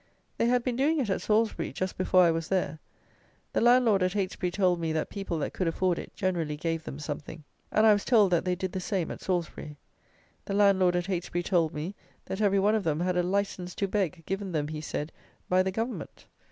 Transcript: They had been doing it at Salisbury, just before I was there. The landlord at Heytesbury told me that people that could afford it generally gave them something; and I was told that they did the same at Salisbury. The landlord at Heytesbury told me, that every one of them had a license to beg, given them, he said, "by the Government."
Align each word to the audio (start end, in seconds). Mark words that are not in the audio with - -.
They 0.39 0.47
had 0.47 0.63
been 0.63 0.75
doing 0.75 0.99
it 0.99 1.11
at 1.11 1.21
Salisbury, 1.21 1.71
just 1.71 1.95
before 1.95 2.23
I 2.23 2.31
was 2.31 2.47
there. 2.47 2.79
The 3.53 3.61
landlord 3.61 4.01
at 4.01 4.13
Heytesbury 4.13 4.49
told 4.49 4.79
me 4.79 4.91
that 4.93 5.11
people 5.11 5.37
that 5.37 5.53
could 5.53 5.67
afford 5.67 5.99
it 5.99 6.15
generally 6.15 6.57
gave 6.57 6.85
them 6.85 6.97
something; 6.97 7.43
and 7.71 7.85
I 7.85 7.93
was 7.93 8.03
told 8.03 8.31
that 8.31 8.43
they 8.43 8.55
did 8.55 8.71
the 8.71 8.79
same 8.79 9.11
at 9.11 9.21
Salisbury. 9.21 9.77
The 10.45 10.55
landlord 10.55 10.95
at 10.95 11.05
Heytesbury 11.05 11.43
told 11.43 11.71
me, 11.75 11.93
that 12.25 12.41
every 12.41 12.57
one 12.57 12.73
of 12.73 12.83
them 12.83 13.01
had 13.01 13.15
a 13.15 13.21
license 13.21 13.75
to 13.75 13.87
beg, 13.87 14.23
given 14.25 14.53
them, 14.53 14.69
he 14.69 14.81
said, 14.81 15.11
"by 15.47 15.61
the 15.61 15.69
Government." 15.71 16.25